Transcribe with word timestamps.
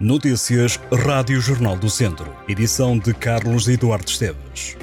Notícias 0.00 0.78
Rádio 0.92 1.40
Jornal 1.40 1.76
do 1.76 1.90
Centro. 1.90 2.32
Edição 2.48 2.96
de 2.96 3.12
Carlos 3.12 3.66
Eduardo 3.66 4.08
Esteves. 4.08 4.76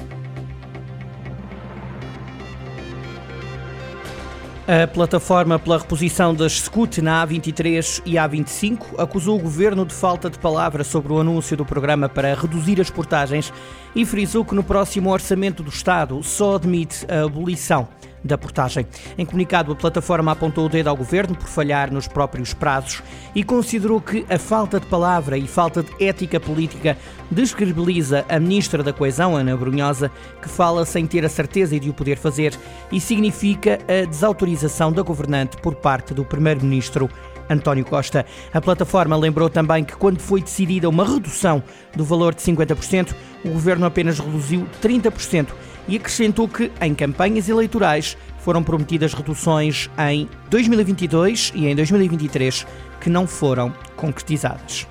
A 4.68 4.86
plataforma 4.86 5.58
pela 5.58 5.78
reposição 5.78 6.34
das 6.34 6.60
SCUT 6.60 7.00
na 7.00 7.26
A23 7.26 8.02
e 8.04 8.16
A25 8.16 8.98
acusou 8.98 9.38
o 9.38 9.42
governo 9.42 9.86
de 9.86 9.94
falta 9.94 10.28
de 10.28 10.38
palavra 10.38 10.84
sobre 10.84 11.10
o 11.14 11.18
anúncio 11.18 11.56
do 11.56 11.64
programa 11.64 12.10
para 12.10 12.34
reduzir 12.34 12.78
as 12.78 12.90
portagens 12.90 13.50
e 13.94 14.04
frisou 14.04 14.44
que 14.44 14.54
no 14.54 14.62
próximo 14.62 15.10
orçamento 15.10 15.62
do 15.62 15.70
Estado 15.70 16.22
só 16.22 16.56
admite 16.56 17.06
a 17.10 17.24
abolição 17.24 17.88
da 18.22 18.36
portagem. 18.36 18.86
Em 19.16 19.24
comunicado, 19.24 19.72
a 19.72 19.76
plataforma 19.76 20.32
apontou 20.32 20.66
o 20.66 20.68
dedo 20.68 20.88
ao 20.88 20.96
governo 20.96 21.34
por 21.34 21.48
falhar 21.48 21.92
nos 21.92 22.08
próprios 22.08 22.52
prazos 22.52 23.02
e 23.34 23.42
considerou 23.42 24.00
que 24.00 24.24
a 24.28 24.38
falta 24.38 24.80
de 24.80 24.86
palavra 24.86 25.38
e 25.38 25.46
falta 25.46 25.82
de 25.82 26.04
ética 26.04 26.40
política 26.40 26.96
descredibiliza 27.30 28.24
a 28.28 28.38
ministra 28.38 28.82
da 28.82 28.92
Coesão, 28.92 29.36
Ana 29.36 29.56
Brunhosa, 29.56 30.10
que 30.40 30.48
fala 30.48 30.84
sem 30.84 31.06
ter 31.06 31.24
a 31.24 31.28
certeza 31.28 31.78
de 31.78 31.90
o 31.90 31.94
poder 31.94 32.16
fazer 32.16 32.54
e 32.90 33.00
significa 33.00 33.78
a 33.88 34.06
desautorização 34.06 34.92
da 34.92 35.02
governante 35.02 35.56
por 35.58 35.74
parte 35.74 36.14
do 36.14 36.24
primeiro-ministro 36.24 37.10
António 37.48 37.84
Costa. 37.84 38.26
A 38.52 38.60
plataforma 38.60 39.16
lembrou 39.16 39.48
também 39.48 39.84
que, 39.84 39.96
quando 39.96 40.20
foi 40.20 40.42
decidida 40.42 40.88
uma 40.88 41.04
redução 41.04 41.62
do 41.94 42.04
valor 42.04 42.34
de 42.34 42.42
50%, 42.42 43.14
o 43.44 43.50
governo 43.50 43.86
apenas 43.86 44.18
reduziu 44.18 44.66
30% 44.82 45.48
e 45.88 45.96
acrescentou 45.96 46.48
que, 46.48 46.70
em 46.80 46.94
campanhas 46.94 47.48
eleitorais, 47.48 48.16
foram 48.38 48.62
prometidas 48.62 49.12
reduções 49.12 49.90
em 49.98 50.28
2022 50.50 51.52
e 51.54 51.66
em 51.66 51.74
2023 51.74 52.66
que 53.00 53.10
não 53.10 53.26
foram 53.26 53.72
concretizadas. 53.96 54.86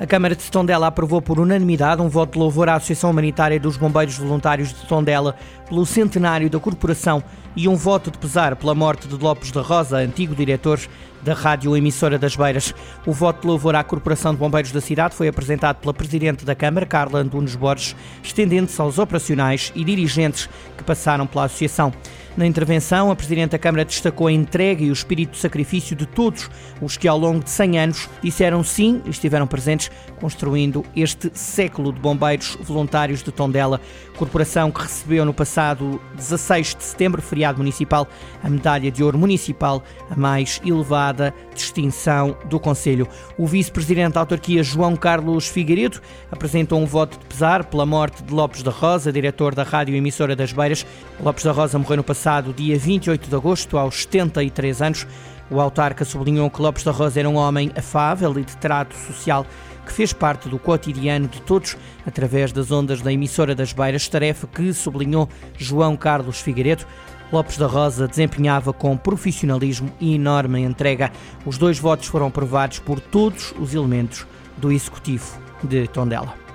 A 0.00 0.06
Câmara 0.06 0.34
de 0.34 0.50
Tondela 0.50 0.86
aprovou 0.86 1.20
por 1.20 1.38
unanimidade 1.38 2.00
um 2.00 2.08
voto 2.08 2.32
de 2.32 2.38
louvor 2.38 2.70
à 2.70 2.76
Associação 2.76 3.10
Humanitária 3.10 3.60
dos 3.60 3.76
Bombeiros 3.76 4.16
Voluntários 4.16 4.70
de 4.70 4.86
Tondela 4.86 5.36
pelo 5.68 5.84
centenário 5.84 6.48
da 6.48 6.58
corporação 6.58 7.22
e 7.54 7.68
um 7.68 7.76
voto 7.76 8.10
de 8.10 8.16
pesar 8.16 8.56
pela 8.56 8.74
morte 8.74 9.06
de 9.06 9.14
Lopes 9.14 9.52
da 9.52 9.60
Rosa, 9.60 9.98
antigo 9.98 10.34
diretor 10.34 10.80
da 11.20 11.34
Rádio 11.34 11.76
Emissora 11.76 12.18
das 12.18 12.34
Beiras. 12.34 12.74
O 13.04 13.12
voto 13.12 13.42
de 13.42 13.46
louvor 13.48 13.74
à 13.74 13.84
Corporação 13.84 14.32
de 14.32 14.38
Bombeiros 14.38 14.72
da 14.72 14.80
cidade 14.80 15.14
foi 15.14 15.28
apresentado 15.28 15.76
pela 15.76 15.92
Presidente 15.92 16.46
da 16.46 16.54
Câmara, 16.54 16.86
Carla 16.86 17.18
Antunes 17.18 17.54
Borges, 17.54 17.94
estendendo-se 18.22 18.80
aos 18.80 18.98
operacionais 18.98 19.70
e 19.76 19.84
dirigentes 19.84 20.48
que 20.78 20.82
passaram 20.82 21.26
pela 21.26 21.44
Associação. 21.44 21.92
Na 22.36 22.46
intervenção, 22.46 23.10
a 23.10 23.16
Presidente 23.16 23.50
da 23.50 23.58
Câmara 23.58 23.84
destacou 23.84 24.28
a 24.28 24.32
entrega 24.32 24.84
e 24.84 24.90
o 24.90 24.92
espírito 24.92 25.32
de 25.32 25.38
sacrifício 25.38 25.96
de 25.96 26.06
todos 26.06 26.48
os 26.80 26.96
que, 26.96 27.08
ao 27.08 27.18
longo 27.18 27.42
de 27.42 27.50
100 27.50 27.78
anos, 27.78 28.08
disseram 28.22 28.62
sim 28.62 29.02
e 29.04 29.10
estiveram 29.10 29.48
presentes, 29.48 29.90
construindo 30.20 30.84
este 30.94 31.30
século 31.34 31.92
de 31.92 31.98
bombeiros 31.98 32.56
voluntários 32.62 33.22
de 33.22 33.32
Tondela. 33.32 33.80
Corporação 34.16 34.70
que 34.70 34.80
recebeu 34.80 35.24
no 35.24 35.34
passado 35.34 36.00
16 36.14 36.76
de 36.76 36.84
setembro, 36.84 37.20
feriado 37.20 37.58
municipal, 37.58 38.06
a 38.42 38.48
medalha 38.48 38.92
de 38.92 39.02
ouro 39.02 39.18
municipal, 39.18 39.82
a 40.08 40.14
mais 40.14 40.60
elevada 40.64 41.34
distinção 41.54 42.36
do 42.44 42.60
Conselho. 42.60 43.08
O 43.36 43.46
Vice-Presidente 43.46 44.14
da 44.14 44.20
Autarquia, 44.20 44.62
João 44.62 44.94
Carlos 44.94 45.48
Figueiredo, 45.48 46.00
apresentou 46.30 46.80
um 46.80 46.86
voto 46.86 47.18
de 47.18 47.26
pesar 47.26 47.64
pela 47.64 47.84
morte 47.84 48.22
de 48.22 48.32
Lopes 48.32 48.62
da 48.62 48.70
Rosa, 48.70 49.12
diretor 49.12 49.54
da 49.54 49.62
Rádio 49.62 49.96
Emissora 49.96 50.36
das 50.36 50.52
Beiras. 50.52 50.86
Lopes 51.20 51.44
da 51.44 51.52
Rosa 51.52 51.78
morreu 51.78 51.98
no 51.98 52.04
passado 52.04 52.19
passado 52.20 52.52
dia 52.52 52.78
28 52.78 53.30
de 53.30 53.34
agosto, 53.34 53.78
aos 53.78 54.02
73 54.02 54.82
anos. 54.82 55.06
O 55.50 55.58
autarca 55.58 56.04
sublinhou 56.04 56.50
que 56.50 56.60
Lopes 56.60 56.84
da 56.84 56.90
Rosa 56.90 57.18
era 57.18 57.30
um 57.30 57.36
homem 57.36 57.72
afável 57.74 58.38
e 58.38 58.44
de 58.44 58.54
trato 58.58 58.94
social 58.94 59.46
que 59.86 59.92
fez 59.94 60.12
parte 60.12 60.46
do 60.46 60.58
cotidiano 60.58 61.26
de 61.26 61.40
todos 61.40 61.78
através 62.06 62.52
das 62.52 62.70
ondas 62.70 63.00
da 63.00 63.10
emissora 63.10 63.54
das 63.54 63.72
Beiras, 63.72 64.06
tarefa 64.06 64.46
que, 64.46 64.70
sublinhou 64.74 65.30
João 65.56 65.96
Carlos 65.96 66.42
Figueiredo, 66.42 66.84
Lopes 67.32 67.56
da 67.56 67.66
Rosa 67.66 68.06
desempenhava 68.06 68.70
com 68.70 68.98
profissionalismo 68.98 69.90
e 69.98 70.14
enorme 70.14 70.60
entrega. 70.60 71.10
Os 71.46 71.56
dois 71.56 71.78
votos 71.78 72.06
foram 72.06 72.26
aprovados 72.26 72.80
por 72.80 73.00
todos 73.00 73.54
os 73.58 73.72
elementos 73.72 74.26
do 74.58 74.70
Executivo 74.70 75.40
de 75.64 75.88
Tondela. 75.88 76.49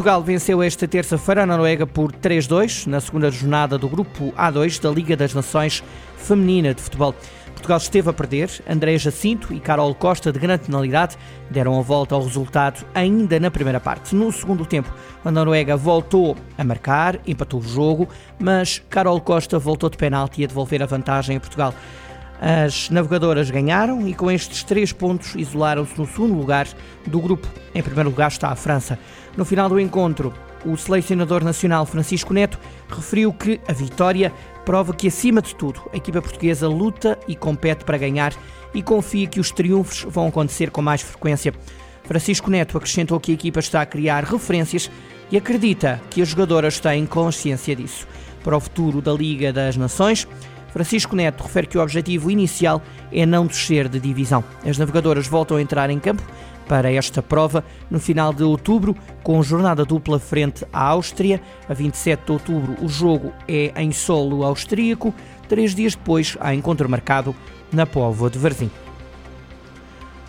Portugal 0.00 0.22
venceu 0.22 0.62
esta 0.62 0.88
terça-feira 0.88 1.42
a 1.42 1.46
Noruega 1.46 1.86
por 1.86 2.10
3-2 2.10 2.86
na 2.86 3.02
segunda 3.02 3.30
jornada 3.30 3.76
do 3.76 3.86
grupo 3.86 4.32
A2 4.32 4.80
da 4.80 4.88
Liga 4.88 5.14
das 5.14 5.34
Nações 5.34 5.84
Feminina 6.16 6.72
de 6.72 6.80
Futebol. 6.80 7.14
Portugal 7.52 7.76
esteve 7.76 8.08
a 8.08 8.12
perder, 8.14 8.50
André 8.66 8.96
Jacinto 8.96 9.52
e 9.52 9.60
Carol 9.60 9.94
Costa, 9.94 10.32
de 10.32 10.38
grande 10.38 10.64
penalidade, 10.64 11.18
deram 11.50 11.78
a 11.78 11.82
volta 11.82 12.14
ao 12.14 12.22
resultado 12.22 12.82
ainda 12.94 13.38
na 13.38 13.50
primeira 13.50 13.78
parte. 13.78 14.14
No 14.14 14.32
segundo 14.32 14.64
tempo, 14.64 14.90
a 15.22 15.30
Noruega 15.30 15.76
voltou 15.76 16.34
a 16.56 16.64
marcar, 16.64 17.20
empatou 17.26 17.60
o 17.60 17.62
jogo, 17.62 18.08
mas 18.38 18.82
Carol 18.88 19.20
Costa 19.20 19.58
voltou 19.58 19.90
de 19.90 19.98
penalti 19.98 20.42
a 20.42 20.46
devolver 20.46 20.82
a 20.82 20.86
vantagem 20.86 21.36
a 21.36 21.40
Portugal. 21.40 21.74
As 22.40 22.88
navegadoras 22.88 23.50
ganharam 23.50 24.08
e 24.08 24.14
com 24.14 24.30
estes 24.30 24.64
três 24.64 24.92
pontos 24.94 25.34
isolaram-se 25.34 25.98
no 25.98 26.06
segundo 26.06 26.34
lugar 26.34 26.66
do 27.06 27.20
grupo. 27.20 27.46
Em 27.74 27.82
primeiro 27.82 28.08
lugar 28.08 28.28
está 28.28 28.48
a 28.48 28.56
França. 28.56 28.98
No 29.36 29.44
final 29.44 29.68
do 29.68 29.78
encontro, 29.78 30.32
o 30.64 30.74
selecionador 30.74 31.44
nacional 31.44 31.84
Francisco 31.84 32.32
Neto 32.32 32.58
referiu 32.88 33.30
que 33.30 33.60
a 33.68 33.74
vitória 33.74 34.32
prova 34.64 34.94
que, 34.94 35.08
acima 35.08 35.42
de 35.42 35.54
tudo, 35.54 35.82
a 35.92 35.98
equipa 35.98 36.22
portuguesa 36.22 36.66
luta 36.66 37.18
e 37.28 37.36
compete 37.36 37.84
para 37.84 37.98
ganhar 37.98 38.32
e 38.72 38.82
confia 38.82 39.26
que 39.26 39.40
os 39.40 39.50
triunfos 39.50 40.06
vão 40.08 40.28
acontecer 40.28 40.70
com 40.70 40.80
mais 40.80 41.02
frequência. 41.02 41.52
Francisco 42.04 42.50
Neto 42.50 42.78
acrescentou 42.78 43.20
que 43.20 43.32
a 43.32 43.34
equipa 43.34 43.60
está 43.60 43.82
a 43.82 43.86
criar 43.86 44.24
referências 44.24 44.90
e 45.30 45.36
acredita 45.36 46.00
que 46.08 46.22
as 46.22 46.28
jogadoras 46.28 46.80
têm 46.80 47.04
consciência 47.04 47.76
disso. 47.76 48.08
Para 48.42 48.56
o 48.56 48.60
futuro 48.60 49.02
da 49.02 49.12
Liga 49.12 49.52
das 49.52 49.76
Nações, 49.76 50.26
Francisco 50.72 51.16
Neto 51.16 51.42
refere 51.42 51.66
que 51.66 51.78
o 51.78 51.82
objetivo 51.82 52.30
inicial 52.30 52.82
é 53.12 53.26
não 53.26 53.46
descer 53.46 53.88
de 53.88 53.98
divisão. 53.98 54.44
As 54.64 54.78
navegadoras 54.78 55.26
voltam 55.26 55.56
a 55.56 55.62
entrar 55.62 55.90
em 55.90 55.98
campo 55.98 56.22
para 56.68 56.92
esta 56.92 57.20
prova 57.20 57.64
no 57.90 57.98
final 57.98 58.32
de 58.32 58.44
outubro, 58.44 58.96
com 59.24 59.42
jornada 59.42 59.84
dupla 59.84 60.20
frente 60.20 60.64
à 60.72 60.84
Áustria. 60.84 61.40
A 61.68 61.74
27 61.74 62.26
de 62.26 62.32
outubro, 62.32 62.76
o 62.80 62.88
jogo 62.88 63.32
é 63.48 63.72
em 63.76 63.90
solo 63.90 64.44
austríaco. 64.44 65.12
Três 65.48 65.74
dias 65.74 65.96
depois, 65.96 66.36
há 66.40 66.54
encontro 66.54 66.88
marcado 66.88 67.34
na 67.72 67.86
Póvoa 67.86 68.30
de 68.30 68.38
Varzim. 68.38 68.70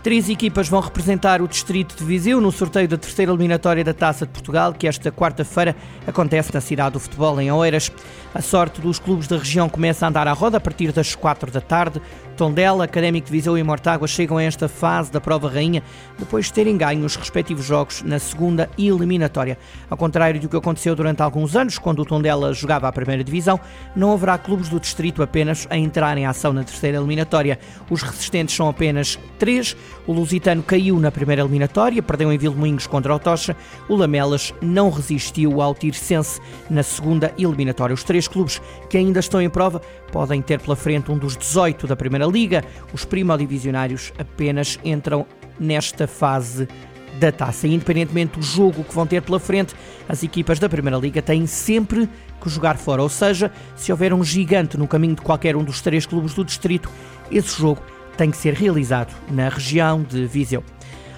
Três 0.03 0.27
equipas 0.29 0.67
vão 0.67 0.79
representar 0.79 1.43
o 1.43 1.47
Distrito 1.47 1.95
de 1.95 2.03
Viseu 2.03 2.41
no 2.41 2.51
sorteio 2.51 2.87
da 2.87 2.97
terceira 2.97 3.31
eliminatória 3.31 3.83
da 3.83 3.93
Taça 3.93 4.25
de 4.25 4.31
Portugal, 4.31 4.73
que 4.73 4.87
esta 4.87 5.11
quarta-feira 5.11 5.75
acontece 6.07 6.51
na 6.51 6.59
cidade 6.59 6.93
do 6.93 6.99
futebol, 6.99 7.39
em 7.39 7.51
Oeiras. 7.51 7.91
A 8.33 8.41
sorte 8.41 8.81
dos 8.81 8.97
clubes 8.97 9.27
da 9.27 9.37
região 9.37 9.69
começa 9.69 10.03
a 10.03 10.09
andar 10.09 10.27
à 10.27 10.33
roda 10.33 10.57
a 10.57 10.59
partir 10.59 10.91
das 10.91 11.13
quatro 11.13 11.51
da 11.51 11.61
tarde. 11.61 12.01
Tondela, 12.35 12.85
Académico 12.85 13.27
de 13.27 13.31
Viseu 13.31 13.57
e 13.57 13.63
Mortágua 13.63 14.07
chegam 14.07 14.37
a 14.37 14.43
esta 14.43 14.67
fase 14.67 15.11
da 15.11 15.21
prova 15.21 15.49
rainha 15.49 15.83
depois 16.17 16.45
de 16.45 16.53
terem 16.53 16.77
ganho 16.77 17.05
os 17.05 17.15
respectivos 17.15 17.65
jogos 17.65 18.01
na 18.03 18.19
segunda 18.19 18.69
eliminatória. 18.77 19.57
Ao 19.89 19.97
contrário 19.97 20.39
do 20.39 20.49
que 20.49 20.55
aconteceu 20.55 20.95
durante 20.95 21.21
alguns 21.21 21.55
anos, 21.55 21.77
quando 21.77 21.99
o 22.01 22.05
Tondela 22.05 22.53
jogava 22.53 22.87
a 22.87 22.91
primeira 22.91 23.23
divisão, 23.23 23.59
não 23.95 24.13
haverá 24.13 24.37
clubes 24.37 24.69
do 24.69 24.79
distrito 24.79 25.21
apenas 25.21 25.67
a 25.69 25.77
entrar 25.77 26.17
em 26.17 26.25
ação 26.25 26.53
na 26.53 26.63
terceira 26.63 26.97
eliminatória. 26.97 27.59
Os 27.89 28.01
resistentes 28.01 28.55
são 28.55 28.69
apenas 28.69 29.19
três. 29.37 29.75
O 30.07 30.13
Lusitano 30.13 30.63
caiu 30.63 30.99
na 30.99 31.11
primeira 31.11 31.41
eliminatória, 31.41 32.01
perdeu 32.01 32.31
em 32.31 32.37
Vilmoinhos 32.37 32.87
contra 32.87 33.13
o 33.13 33.19
Tocha. 33.19 33.55
O 33.87 33.95
Lamelas 33.95 34.53
não 34.61 34.89
resistiu 34.89 35.61
ao 35.61 35.75
Tirsense 35.75 36.39
na 36.69 36.83
segunda 36.83 37.33
eliminatória. 37.37 37.93
Os 37.93 38.03
três 38.03 38.27
clubes 38.27 38.61
que 38.89 38.97
ainda 38.97 39.19
estão 39.19 39.41
em 39.41 39.49
prova 39.49 39.81
podem 40.11 40.41
ter 40.41 40.59
pela 40.59 40.75
frente 40.75 41.11
um 41.11 41.17
dos 41.17 41.37
18 41.37 41.87
da 41.87 41.95
primeira 41.95 42.20
Liga. 42.25 42.63
Os 42.93 43.05
primodivisionários 43.05 44.13
apenas 44.17 44.79
entram 44.83 45.25
nesta 45.59 46.07
fase 46.07 46.67
da 47.19 47.31
taça. 47.31 47.67
Independentemente 47.67 48.39
do 48.39 48.43
jogo 48.43 48.83
que 48.83 48.93
vão 48.93 49.05
ter 49.05 49.21
pela 49.21 49.39
frente, 49.39 49.75
as 50.07 50.23
equipas 50.23 50.59
da 50.59 50.69
Primeira 50.69 50.97
Liga 50.97 51.21
têm 51.21 51.45
sempre 51.45 52.09
que 52.41 52.49
jogar 52.49 52.77
fora. 52.77 53.01
Ou 53.01 53.09
seja, 53.09 53.51
se 53.75 53.91
houver 53.91 54.13
um 54.13 54.23
gigante 54.23 54.77
no 54.77 54.87
caminho 54.87 55.15
de 55.15 55.21
qualquer 55.21 55.55
um 55.55 55.63
dos 55.63 55.81
três 55.81 56.05
clubes 56.05 56.33
do 56.33 56.43
distrito, 56.43 56.89
esse 57.31 57.59
jogo 57.59 57.81
tem 58.17 58.31
que 58.31 58.37
ser 58.37 58.53
realizado 58.53 59.13
na 59.29 59.49
região 59.49 60.01
de 60.01 60.25
Viseu. 60.25 60.63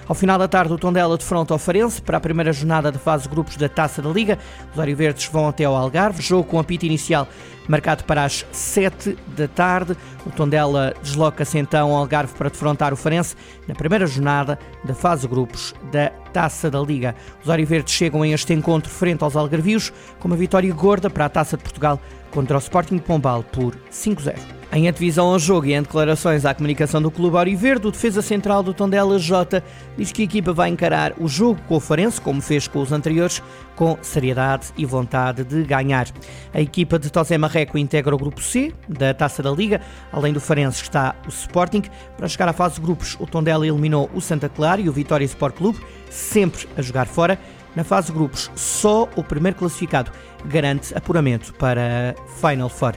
Ao 0.06 0.14
final 0.14 0.38
da 0.38 0.46
tarde, 0.46 0.72
o 0.72 0.76
Tondela 0.76 1.16
de 1.16 1.24
fronte 1.24 1.52
ao 1.52 1.58
Farense 1.58 2.02
para 2.02 2.18
a 2.18 2.20
primeira 2.20 2.52
jornada 2.52 2.92
de 2.92 2.98
fase 2.98 3.26
grupos 3.26 3.56
da 3.56 3.70
Taça 3.70 4.02
da 4.02 4.10
Liga. 4.10 4.38
Os 4.76 4.94
Verdes 4.94 5.26
vão 5.26 5.48
até 5.48 5.64
ao 5.64 5.74
Algarve, 5.74 6.22
jogo 6.22 6.44
com 6.44 6.58
apito 6.58 6.84
inicial 6.84 7.26
marcado 7.66 8.04
para 8.04 8.22
as 8.22 8.44
7 8.52 9.16
da 9.28 9.48
tarde. 9.48 9.96
O 10.26 10.30
Tondela 10.30 10.94
desloca-se 11.02 11.56
então 11.56 11.90
ao 11.90 11.96
Algarve 11.96 12.34
para 12.34 12.50
defrontar 12.50 12.92
o 12.92 12.96
Farense 12.96 13.34
na 13.66 13.74
primeira 13.74 14.06
jornada 14.06 14.58
da 14.84 14.94
fase 14.94 15.26
grupos 15.26 15.74
da 15.90 16.10
Taça 16.32 16.70
da 16.70 16.80
Liga. 16.80 17.14
Os 17.42 17.46
Verdes 17.66 17.94
chegam 17.94 18.20
a 18.20 18.28
este 18.28 18.52
encontro 18.52 18.90
frente 18.90 19.24
aos 19.24 19.36
Algarvios 19.36 19.90
com 20.18 20.28
uma 20.28 20.36
vitória 20.36 20.72
gorda 20.74 21.08
para 21.08 21.24
a 21.24 21.30
Taça 21.30 21.56
de 21.56 21.62
Portugal 21.62 21.98
contra 22.30 22.56
o 22.56 22.60
Sporting 22.60 22.96
de 22.96 23.02
Pombal 23.02 23.42
por 23.42 23.74
5-0. 23.90 24.63
Em 24.74 24.88
antevisão 24.88 25.28
ao 25.28 25.38
jogo 25.38 25.68
e 25.68 25.72
em 25.72 25.80
declarações 25.80 26.44
à 26.44 26.52
comunicação 26.52 27.00
do 27.00 27.08
Clube 27.08 27.36
Auriverde, 27.36 27.86
o 27.86 27.92
defesa 27.92 28.20
central 28.20 28.60
do 28.60 28.74
Tondela 28.74 29.20
J 29.20 29.62
diz 29.96 30.10
que 30.10 30.22
a 30.22 30.24
equipa 30.24 30.52
vai 30.52 30.68
encarar 30.68 31.12
o 31.16 31.28
jogo 31.28 31.60
com 31.68 31.76
o 31.76 31.80
Farense, 31.80 32.20
como 32.20 32.42
fez 32.42 32.66
com 32.66 32.82
os 32.82 32.90
anteriores, 32.90 33.40
com 33.76 33.96
seriedade 34.02 34.72
e 34.76 34.84
vontade 34.84 35.44
de 35.44 35.62
ganhar. 35.62 36.08
A 36.52 36.60
equipa 36.60 36.98
de 36.98 37.08
Tosé 37.08 37.38
Marreco 37.38 37.78
integra 37.78 38.12
o 38.12 38.18
grupo 38.18 38.42
C 38.42 38.74
da 38.88 39.14
Taça 39.14 39.44
da 39.44 39.52
Liga, 39.52 39.80
além 40.10 40.32
do 40.32 40.40
Farense 40.40 40.82
está 40.82 41.14
o 41.24 41.28
Sporting. 41.28 41.84
Para 42.16 42.26
chegar 42.26 42.48
à 42.48 42.52
fase 42.52 42.74
de 42.74 42.80
grupos, 42.80 43.16
o 43.20 43.28
Tondela 43.28 43.64
eliminou 43.64 44.10
o 44.12 44.20
Santa 44.20 44.48
Clara 44.48 44.80
e 44.80 44.88
o 44.88 44.92
Vitória 44.92 45.24
Sport 45.24 45.54
Clube, 45.54 45.78
sempre 46.10 46.66
a 46.76 46.82
jogar 46.82 47.06
fora. 47.06 47.38
Na 47.76 47.84
fase 47.84 48.08
de 48.08 48.12
grupos, 48.12 48.50
só 48.54 49.08
o 49.16 49.22
primeiro 49.22 49.56
classificado 49.56 50.10
garante 50.46 50.96
apuramento 50.96 51.52
para 51.54 52.14
Final 52.40 52.68
Four. 52.68 52.94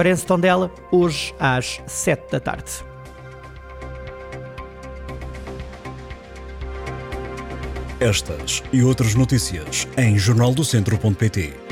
Farense 0.00 0.24
Tondela, 0.24 0.72
hoje 0.90 1.34
às 1.38 1.78
7 1.86 2.30
da 2.30 2.40
tarde. 2.40 2.70
Estas 8.00 8.62
e 8.72 8.82
outras 8.82 9.14
notícias 9.14 9.86
em 9.98 10.16
jornaldocentro.pt. 10.16 11.69